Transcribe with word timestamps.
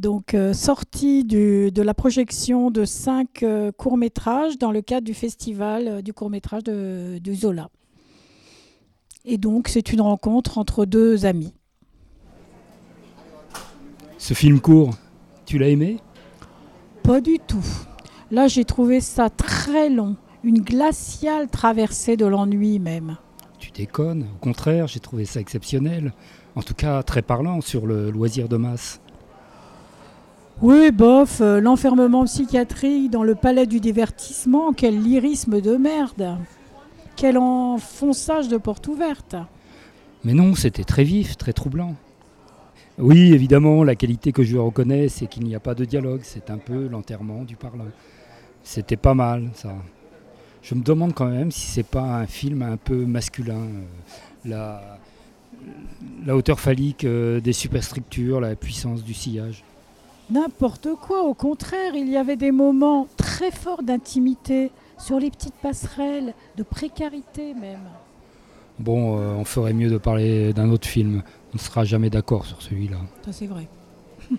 Donc, 0.00 0.32
euh, 0.32 0.54
sorti 0.54 1.24
du- 1.24 1.70
de 1.70 1.82
la 1.82 1.92
projection 1.92 2.70
de 2.70 2.86
cinq 2.86 3.42
euh, 3.42 3.70
courts-métrages 3.70 4.56
dans 4.56 4.72
le 4.72 4.80
cadre 4.80 5.04
du 5.04 5.12
festival 5.12 5.88
euh, 5.88 6.00
du 6.00 6.14
court-métrage 6.14 6.64
de, 6.64 7.20
Zola. 7.34 7.68
Et 9.26 9.36
donc, 9.36 9.68
c'est 9.68 9.92
une 9.92 10.00
rencontre 10.00 10.56
entre 10.56 10.86
deux 10.86 11.26
amis. 11.26 11.52
Ce 14.16 14.32
film 14.32 14.60
court, 14.60 14.94
tu 15.44 15.58
l'as 15.58 15.68
aimé? 15.68 15.98
Pas 17.02 17.20
du 17.20 17.38
tout. 17.38 17.66
Là, 18.30 18.48
j'ai 18.48 18.64
trouvé 18.64 19.00
ça 19.00 19.28
très 19.28 19.90
long. 19.90 20.16
Une 20.42 20.62
glaciale 20.62 21.50
traversée 21.50 22.16
de 22.16 22.24
l'ennui 22.24 22.78
même. 22.78 23.18
Tu 23.58 23.70
déconnes. 23.70 24.22
Au 24.34 24.38
contraire, 24.38 24.86
j'ai 24.86 25.00
trouvé 25.00 25.26
ça 25.26 25.40
exceptionnel. 25.40 26.14
En 26.56 26.62
tout 26.62 26.72
cas, 26.72 27.02
très 27.02 27.20
parlant 27.20 27.60
sur 27.60 27.86
le 27.86 28.10
loisir 28.10 28.48
de 28.48 28.56
masse. 28.56 29.02
Oui, 30.62 30.90
bof, 30.90 31.40
euh, 31.40 31.58
l'enfermement 31.58 32.26
psychiatrique 32.26 33.10
dans 33.10 33.22
le 33.22 33.34
palais 33.34 33.66
du 33.66 33.80
divertissement, 33.80 34.74
quel 34.74 35.02
lyrisme 35.02 35.62
de 35.62 35.76
merde. 35.76 36.36
Quel 37.16 37.38
enfonçage 37.38 38.48
de 38.48 38.58
porte 38.58 38.86
ouverte. 38.86 39.36
Mais 40.22 40.34
non, 40.34 40.54
c'était 40.54 40.84
très 40.84 41.02
vif, 41.02 41.38
très 41.38 41.54
troublant. 41.54 41.94
Oui, 42.98 43.32
évidemment, 43.32 43.84
la 43.84 43.94
qualité 43.94 44.32
que 44.32 44.42
je 44.42 44.58
reconnais, 44.58 45.08
c'est 45.08 45.26
qu'il 45.26 45.44
n'y 45.44 45.54
a 45.54 45.60
pas 45.60 45.74
de 45.74 45.86
dialogue. 45.86 46.20
C'est 46.24 46.50
un 46.50 46.58
peu 46.58 46.88
l'enterrement 46.88 47.44
du 47.44 47.56
parlant. 47.56 47.86
C'était 48.62 48.98
pas 48.98 49.14
mal, 49.14 49.48
ça. 49.54 49.74
Je 50.62 50.74
me 50.74 50.82
demande 50.82 51.14
quand 51.14 51.30
même 51.30 51.50
si 51.50 51.68
c'est 51.68 51.86
pas 51.86 52.18
un 52.18 52.26
film 52.26 52.60
un 52.60 52.76
peu 52.76 53.06
masculin. 53.06 53.66
euh, 54.46 54.98
la, 56.26 56.36
hauteur 56.36 56.60
phallique 56.60 57.04
euh, 57.04 57.40
des 57.40 57.54
superstructures, 57.54 58.40
la 58.40 58.54
puissance 58.56 59.02
du 59.02 59.14
sillage. 59.14 59.64
N'importe 60.30 60.88
quoi, 60.94 61.22
au 61.24 61.34
contraire, 61.34 61.94
il 61.94 62.08
y 62.08 62.16
avait 62.16 62.36
des 62.36 62.52
moments 62.52 63.08
très 63.16 63.50
forts 63.50 63.82
d'intimité, 63.82 64.70
sur 64.96 65.18
les 65.18 65.30
petites 65.30 65.54
passerelles, 65.54 66.34
de 66.56 66.62
précarité 66.62 67.54
même. 67.54 67.88
Bon, 68.78 69.18
euh, 69.18 69.34
on 69.34 69.44
ferait 69.44 69.72
mieux 69.72 69.90
de 69.90 69.98
parler 69.98 70.52
d'un 70.52 70.70
autre 70.70 70.86
film. 70.86 71.22
On 71.52 71.56
ne 71.56 71.58
sera 71.58 71.84
jamais 71.84 72.10
d'accord 72.10 72.46
sur 72.46 72.62
celui-là. 72.62 72.98
Ça 73.24 73.32
c'est 73.32 73.46
vrai. 73.46 73.66